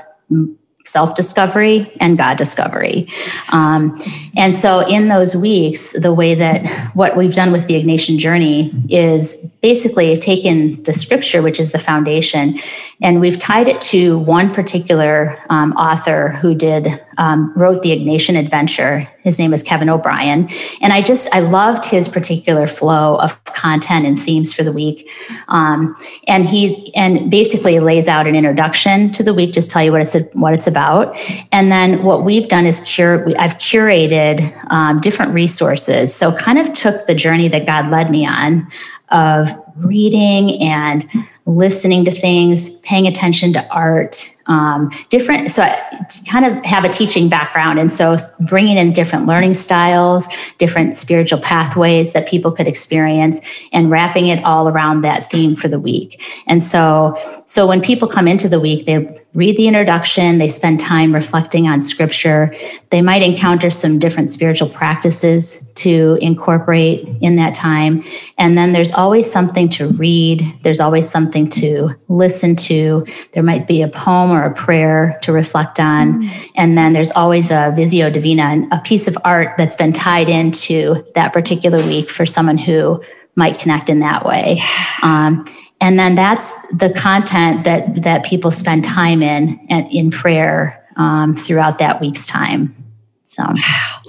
[0.85, 3.07] self discovery and God discovery.
[3.51, 3.99] Um,
[4.37, 8.71] and so, in those weeks, the way that what we've done with the Ignatian journey
[8.89, 12.57] is basically taken the scripture, which is the foundation,
[13.01, 18.39] and we've tied it to one particular um, author who did um, wrote the Ignatian
[18.39, 18.99] Adventure.
[19.19, 20.49] His name is Kevin O'Brien,
[20.82, 25.08] and I just I loved his particular flow of content and themes for the week.
[25.49, 25.95] Um,
[26.27, 30.01] and he and basically lays out an introduction to the week, just tell you what
[30.01, 31.15] it's what it's about,
[31.51, 33.27] and then what we've done is cure.
[33.38, 38.25] I've curated um, different resources, so kind of took the journey that God led me
[38.25, 38.71] on
[39.12, 41.07] of reading and
[41.45, 45.49] listening to things, paying attention to art, um, different.
[45.51, 47.79] So I kind of have a teaching background.
[47.79, 53.89] And so bringing in different learning styles, different spiritual pathways that people could experience and
[53.89, 56.21] wrapping it all around that theme for the week.
[56.47, 60.79] And so, so when people come into the week, they read the introduction, they spend
[60.79, 62.53] time reflecting on scripture.
[62.89, 68.03] They might encounter some different spiritual practices to incorporate in that time.
[68.37, 70.45] And then there's always something to read.
[70.63, 73.05] There's always something to listen to.
[73.33, 76.23] There might be a poem or a prayer to reflect on.
[76.23, 76.49] Mm.
[76.55, 81.03] And then there's always a Visio Divina, a piece of art that's been tied into
[81.15, 83.03] that particular week for someone who
[83.35, 84.59] might connect in that way.
[85.01, 85.47] Um,
[85.81, 91.35] and then that's the content that that people spend time in and in prayer um,
[91.35, 92.75] throughout that week's time.
[93.23, 94.01] So, wow.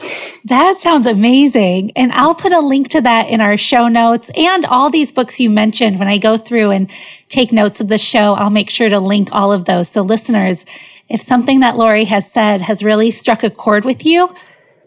[0.45, 1.93] That sounds amazing.
[1.97, 5.39] And I'll put a link to that in our show notes and all these books
[5.39, 5.99] you mentioned.
[5.99, 6.91] When I go through and
[7.29, 9.89] take notes of the show, I'll make sure to link all of those.
[9.89, 10.65] So listeners,
[11.09, 14.35] if something that Lori has said has really struck a chord with you,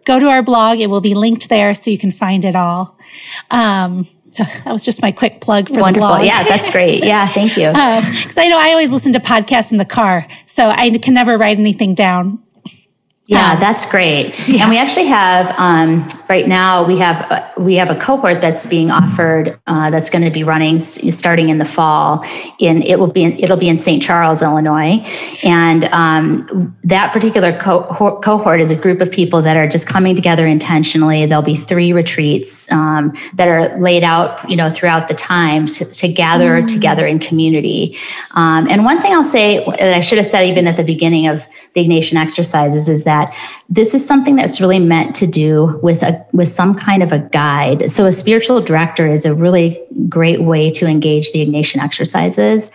[0.05, 0.79] go to our blog.
[0.79, 2.97] It will be linked there so you can find it all.
[3.51, 6.07] Um, so that was just my quick plug for Wonderful.
[6.07, 6.25] the blog.
[6.25, 7.03] Yeah, that's great.
[7.03, 7.67] Yeah, thank you.
[7.67, 11.13] Because um, I know I always listen to podcasts in the car, so I can
[11.13, 12.41] never write anything down.
[13.33, 14.37] Yeah, that's great.
[14.47, 14.63] Yeah.
[14.63, 18.67] And we actually have um, right now we have uh, we have a cohort that's
[18.67, 22.23] being offered uh, that's going to be running starting in the fall.
[22.59, 24.01] In it will be in, it'll be in St.
[24.01, 25.05] Charles, Illinois,
[25.43, 27.83] and um, that particular co-
[28.21, 31.25] cohort is a group of people that are just coming together intentionally.
[31.25, 35.85] There'll be three retreats um, that are laid out, you know, throughout the time to,
[35.85, 36.67] to gather mm.
[36.67, 37.97] together in community.
[38.35, 41.27] Um, and one thing I'll say that I should have said even at the beginning
[41.27, 45.79] of the Ignatian exercises is that that this is something that's really meant to do
[45.81, 47.89] with a with some kind of a guide.
[47.89, 52.71] So a spiritual director is a really great way to engage the Ignatian exercises,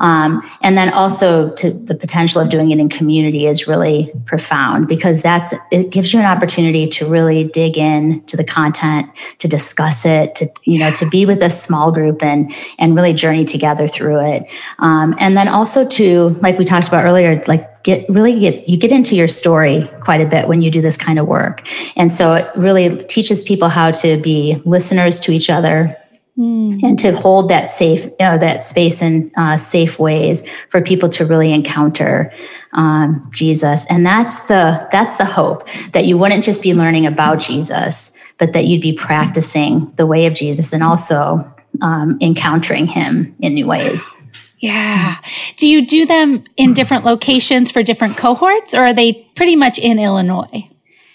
[0.00, 4.88] um, and then also to the potential of doing it in community is really profound
[4.88, 9.48] because that's it gives you an opportunity to really dig in to the content, to
[9.48, 13.44] discuss it, to you know to be with a small group and and really journey
[13.44, 18.08] together through it, um, and then also to like we talked about earlier, like get
[18.08, 21.18] really get you get into your story quite a bit when you do this kind
[21.18, 21.66] of work.
[21.96, 25.96] And so it really teaches people how to be listeners to each other
[26.38, 26.82] mm.
[26.82, 31.08] and to hold that safe you know, that space in uh, safe ways for people
[31.10, 32.32] to really encounter
[32.72, 33.86] um, jesus.
[33.90, 38.54] And that's the that's the hope that you wouldn't just be learning about jesus but
[38.54, 41.48] that you'd be practicing the way of jesus and also
[41.80, 44.14] um, encountering him in new ways
[44.62, 45.16] yeah.
[45.56, 49.76] Do you do them in different locations for different cohorts or are they pretty much
[49.76, 50.68] in Illinois?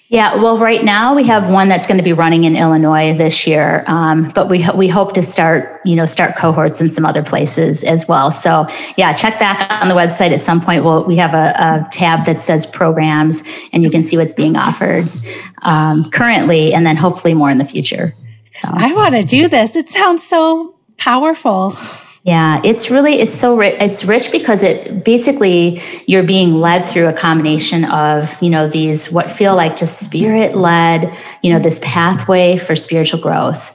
[0.10, 3.46] Yeah, well, right now we have one that's going to be running in Illinois this
[3.46, 7.22] year, um, but we we hope to start you know start cohorts in some other
[7.22, 8.32] places as well.
[8.32, 10.86] So yeah, check back on the website at some point.
[10.86, 14.56] We'll we have a, a tab that says programs, and you can see what's being
[14.56, 15.10] offered
[15.64, 18.16] um, currently, and then hopefully more in the future.
[18.62, 18.70] So.
[18.72, 19.76] I want to do this.
[19.76, 21.76] It sounds so powerful.
[22.28, 23.78] Yeah, it's really it's so rich.
[23.80, 29.10] It's rich because it basically you're being led through a combination of you know these
[29.10, 33.74] what feel like just spirit led you know this pathway for spiritual growth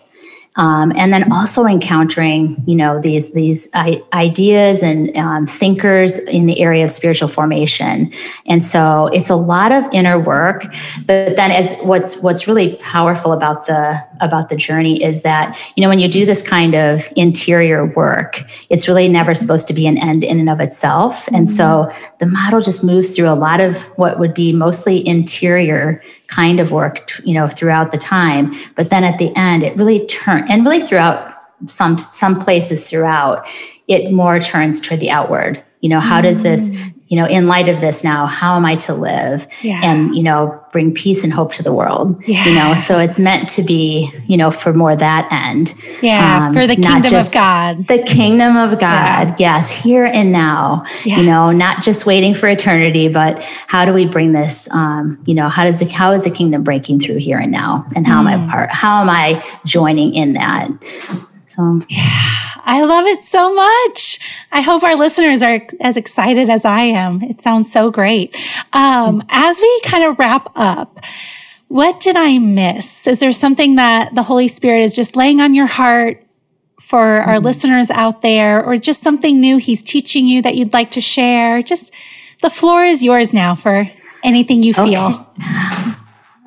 [0.57, 6.61] um, and then also encountering you know these these ideas and um, thinkers in the
[6.61, 8.13] area of spiritual formation
[8.47, 10.65] and so it's a lot of inner work
[11.07, 15.83] but then as what's what's really powerful about the about the journey is that you
[15.83, 19.87] know when you do this kind of interior work it's really never supposed to be
[19.87, 22.17] an end in and of itself and so mm-hmm.
[22.19, 26.73] the model just moves through a lot of what would be mostly interior kind of
[26.73, 28.53] work, you know, throughout the time.
[28.75, 31.33] But then at the end, it really turned, and really throughout
[31.67, 33.47] some some places throughout,
[33.87, 35.63] it more turns toward the outward.
[35.81, 38.65] You know, how does this mm you know, in light of this now, how am
[38.65, 39.83] I to live yeah.
[39.85, 42.19] and, you know, bring peace and hope to the world?
[42.27, 42.43] Yeah.
[42.47, 45.75] You know, so it's meant to be, you know, for more that end.
[46.01, 46.47] Yeah.
[46.47, 47.87] Um, for the kingdom of God.
[47.87, 49.29] The kingdom of God.
[49.33, 49.37] Yeah.
[49.39, 49.71] Yes.
[49.71, 51.19] Here and now, yes.
[51.19, 55.35] you know, not just waiting for eternity, but how do we bring this, um, you
[55.35, 57.85] know, how does the, how is the kingdom breaking through here and now?
[57.95, 58.33] And how mm.
[58.33, 58.51] am I mm.
[58.51, 60.71] part, how am I joining in that?
[61.49, 62.32] So, yeah.
[62.65, 64.19] I love it so much.
[64.51, 67.23] I hope our listeners are as excited as I am.
[67.23, 68.37] It sounds so great.
[68.73, 71.05] Um, as we kind of wrap up,
[71.69, 73.07] what did I miss?
[73.07, 76.25] Is there something that the Holy Spirit is just laying on your heart
[76.81, 77.45] for our mm-hmm.
[77.47, 81.63] listeners out there, or just something new He's teaching you that you'd like to share?
[81.63, 81.95] Just
[82.43, 83.91] the floor is yours now for
[84.23, 85.27] anything you feel.
[85.39, 85.79] Okay.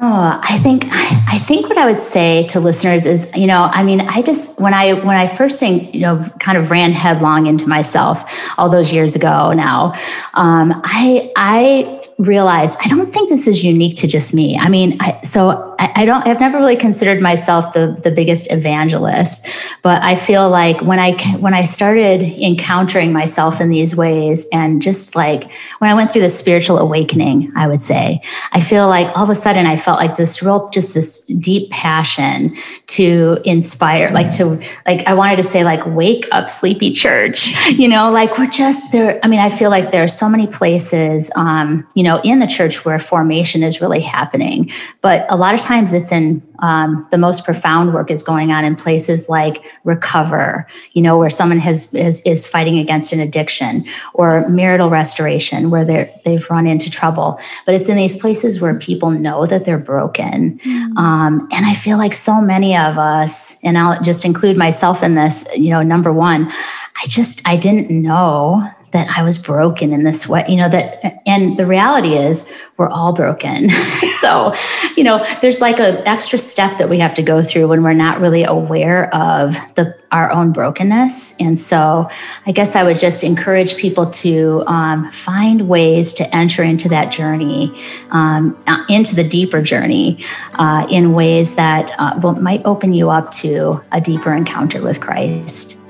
[0.02, 3.82] Oh, I think I think what I would say to listeners is, you know, I
[3.84, 7.48] mean, I just when I when I first thing, you know, kind of ran headlong
[7.48, 9.94] into myself all those years ago now,
[10.34, 14.58] um, I I realized I don't think this is unique to just me.
[14.58, 16.26] I mean, I, so I, I, don't.
[16.28, 19.48] I've never really considered myself the the biggest evangelist,
[19.82, 24.82] but I feel like when I when I started encountering myself in these ways, and
[24.82, 29.16] just like when I went through the spiritual awakening, I would say, I feel like
[29.18, 32.56] all of a sudden I felt like this real, just this deep passion
[32.88, 37.54] to inspire, like to like I wanted to say like wake up, sleepy church.
[37.76, 39.20] You know, like we're just there.
[39.22, 42.48] I mean, I feel like there are so many places, um, you know, in the
[42.48, 47.18] church where formation is really happening, but a lot of times it's in um, the
[47.18, 51.94] most profound work is going on in places like recover, you know, where someone has
[51.94, 57.40] is, is fighting against an addiction, or marital restoration, where they're they've run into trouble.
[57.66, 60.98] But it's in these places where people know that they're broken, mm.
[60.98, 65.16] um, and I feel like so many of us, and I'll just include myself in
[65.16, 65.46] this.
[65.56, 70.26] You know, number one, I just I didn't know that I was broken in this
[70.26, 73.70] way, you know, that, and the reality is we're all broken.
[74.20, 74.56] so,
[74.96, 77.94] you know, there's like an extra step that we have to go through when we're
[77.94, 81.36] not really aware of the, our own brokenness.
[81.42, 82.08] And so
[82.48, 87.12] I guess I would just encourage people to um, find ways to enter into that
[87.12, 87.78] journey,
[88.12, 93.32] um, into the deeper journey uh, in ways that uh, will, might open you up
[93.32, 95.82] to a deeper encounter with Christ.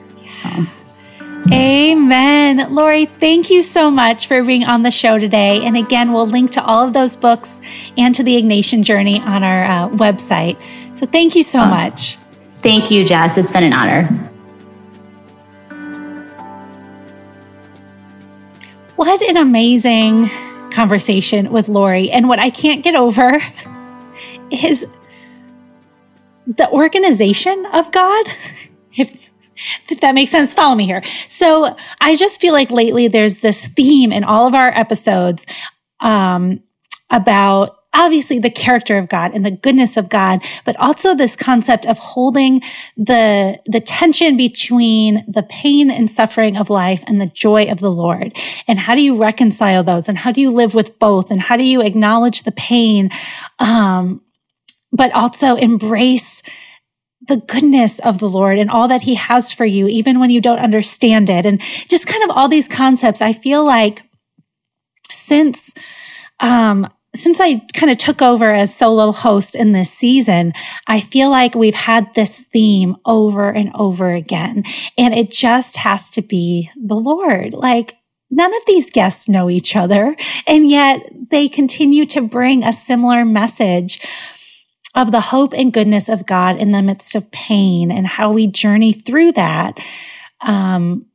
[0.41, 0.65] So.
[1.51, 2.73] Amen.
[2.73, 5.63] Lori, thank you so much for being on the show today.
[5.63, 7.61] And again, we'll link to all of those books
[7.97, 10.57] and to the Ignatian Journey on our uh, website.
[10.95, 12.17] So thank you so oh, much.
[12.63, 13.37] Thank you, Jes.
[13.37, 14.31] It's been an honor.
[18.95, 20.29] What an amazing
[20.71, 22.09] conversation with Lori.
[22.09, 23.39] And what I can't get over
[24.51, 24.87] is
[26.47, 28.25] the organization of God.
[28.97, 29.31] if
[29.89, 31.03] if that makes sense, follow me here.
[31.27, 35.45] So I just feel like lately there's this theme in all of our episodes,
[35.99, 36.61] um,
[37.11, 41.85] about obviously the character of God and the goodness of God, but also this concept
[41.85, 42.61] of holding
[42.97, 47.91] the, the tension between the pain and suffering of life and the joy of the
[47.91, 48.37] Lord.
[48.67, 50.09] And how do you reconcile those?
[50.09, 51.31] And how do you live with both?
[51.31, 53.09] And how do you acknowledge the pain?
[53.59, 54.21] Um,
[54.91, 56.41] but also embrace
[57.27, 60.41] the goodness of the Lord and all that he has for you, even when you
[60.41, 61.45] don't understand it.
[61.45, 63.21] And just kind of all these concepts.
[63.21, 64.03] I feel like
[65.11, 65.73] since,
[66.39, 70.53] um, since I kind of took over as solo host in this season,
[70.87, 74.63] I feel like we've had this theme over and over again.
[74.97, 77.53] And it just has to be the Lord.
[77.53, 77.95] Like,
[78.29, 80.15] none of these guests know each other.
[80.45, 84.01] And yet they continue to bring a similar message
[84.95, 88.47] of the hope and goodness of God in the midst of pain and how we
[88.47, 89.77] journey through that.
[90.41, 91.07] Um,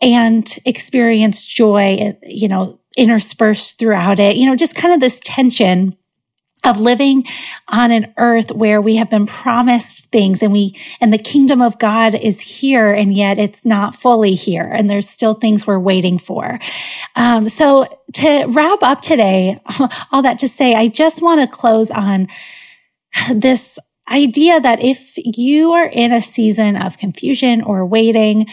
[0.00, 5.96] and experience joy, you know, interspersed throughout it, you know, just kind of this tension
[6.66, 7.24] of living
[7.68, 11.78] on an earth where we have been promised things and we, and the kingdom of
[11.78, 14.70] God is here and yet it's not fully here.
[14.70, 16.58] And there's still things we're waiting for.
[17.14, 19.60] Um, so to wrap up today,
[20.12, 22.28] all that to say, I just want to close on
[23.32, 23.78] this
[24.10, 28.46] idea that if you are in a season of confusion or waiting,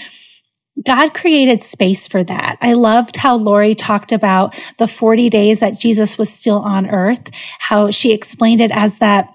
[0.82, 2.58] God created space for that.
[2.62, 7.30] I loved how Lori talked about the 40 days that Jesus was still on earth,
[7.60, 9.34] how she explained it as that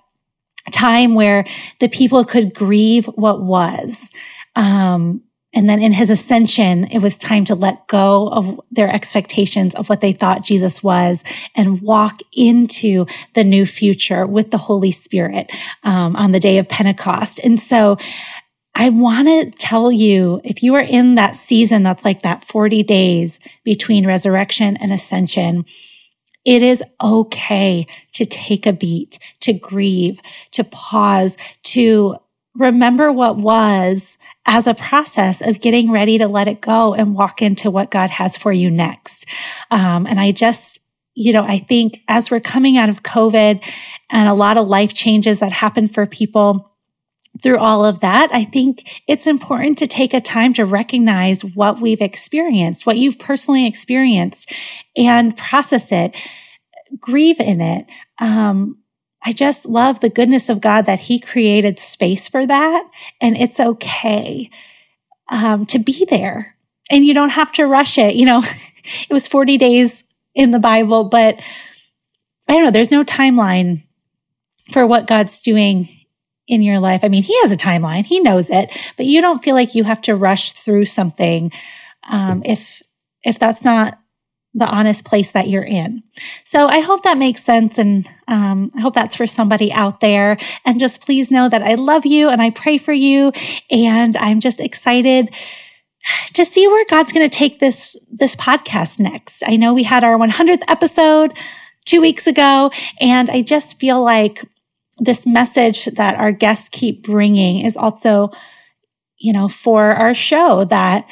[0.73, 1.45] time where
[1.79, 4.11] the people could grieve what was.
[4.57, 5.23] Um,
[5.55, 9.89] and then in his ascension, it was time to let go of their expectations of
[9.89, 11.25] what they thought Jesus was
[11.57, 15.51] and walk into the new future with the Holy Spirit
[15.85, 17.39] um, on the day of Pentecost.
[17.39, 17.97] And so
[18.79, 22.85] I want to tell you if you are in that season that's like that 40
[22.85, 25.65] days between resurrection and ascension,
[26.45, 30.21] it is okay to take a beat, to grieve,
[30.53, 32.19] to pause, to
[32.55, 34.17] remember what was
[34.47, 38.11] as a process of getting ready to let it go and walk into what God
[38.11, 39.27] has for you next.
[39.73, 40.81] Um, and I just,
[41.15, 43.61] you know, I think as we're coming out of COVID
[44.09, 46.68] and a lot of life changes that happen for people,
[47.43, 51.81] through all of that, I think it's important to take a time to recognize what
[51.81, 54.53] we've experienced, what you've personally experienced
[54.97, 56.17] and process it,
[57.01, 57.87] grieve in it.
[58.19, 58.79] Um,
[59.25, 62.91] I just love the goodness of God that he created space for that.
[63.21, 64.51] And it's okay,
[65.29, 66.57] um, to be there
[66.91, 68.15] and you don't have to rush it.
[68.15, 68.43] You know,
[68.85, 71.41] it was 40 days in the Bible, but
[72.49, 72.71] I don't know.
[72.71, 73.83] There's no timeline
[74.71, 75.89] for what God's doing
[76.49, 77.05] in your life.
[77.05, 78.07] I mean, he has a timeline.
[78.07, 81.53] He knows it, but you don't feel like you have to rush through something.
[82.11, 82.83] Um, if,
[83.23, 83.99] if that's not
[84.55, 86.03] the honest place that you're in.
[86.45, 87.79] So I hope that makes sense.
[87.79, 90.39] And, um, I hope that's for somebody out there.
[90.65, 93.31] And just please know that I love you and I pray for you.
[93.71, 95.29] And I'm just excited
[96.33, 99.43] to see where God's going to take this, this podcast next.
[99.47, 101.37] I know we had our 100th episode
[101.85, 102.71] two weeks ago
[103.01, 104.43] and I just feel like
[104.99, 108.31] this message that our guests keep bringing is also,
[109.19, 111.09] you know, for our show that,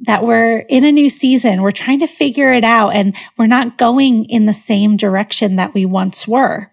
[0.00, 1.62] that we're in a new season.
[1.62, 5.74] We're trying to figure it out and we're not going in the same direction that
[5.74, 6.70] we once were.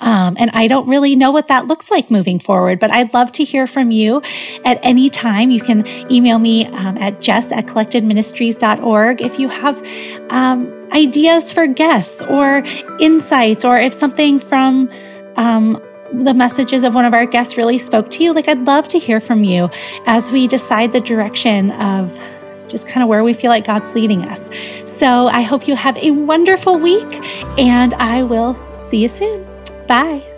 [0.00, 3.30] Um, and I don't really know what that looks like moving forward, but I'd love
[3.32, 4.22] to hear from you
[4.64, 5.50] at any time.
[5.50, 9.86] You can email me um, at jes at collectedministries.org if you have
[10.30, 12.64] um, ideas for guests or
[13.00, 14.88] insights, or if something from
[15.36, 15.80] um,
[16.12, 18.32] the messages of one of our guests really spoke to you.
[18.34, 19.70] Like, I'd love to hear from you
[20.06, 22.18] as we decide the direction of
[22.68, 24.50] just kind of where we feel like God's leading us.
[24.88, 27.08] So I hope you have a wonderful week,
[27.58, 29.46] and I will see you soon.
[29.86, 30.31] Bye.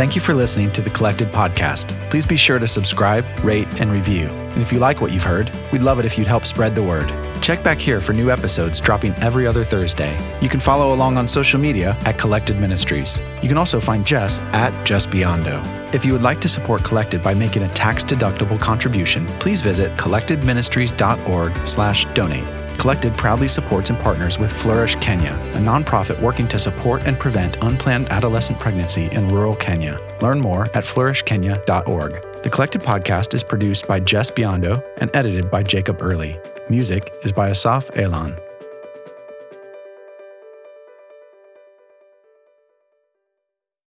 [0.00, 1.88] Thank you for listening to the Collected Podcast.
[2.08, 4.28] Please be sure to subscribe, rate, and review.
[4.28, 6.82] And if you like what you've heard, we'd love it if you'd help spread the
[6.82, 7.12] word.
[7.42, 10.16] Check back here for new episodes dropping every other Thursday.
[10.40, 13.20] You can follow along on social media at Collected Ministries.
[13.42, 15.62] You can also find Jes at Jes Biondo.
[15.94, 22.59] If you would like to support Collected by making a tax-deductible contribution, please visit collectedministries.org/donate.
[22.80, 27.62] Collected proudly supports and partners with Flourish Kenya, a nonprofit working to support and prevent
[27.62, 30.00] unplanned adolescent pregnancy in rural Kenya.
[30.22, 32.42] Learn more at flourishkenya.org.
[32.42, 36.40] The Collected podcast is produced by Jes Biondo and edited by Jacob Early.
[36.70, 38.40] Music is by Asaf Elon.